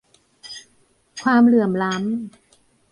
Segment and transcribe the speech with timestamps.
[1.23, 2.03] ความเหลื่อมล้ำ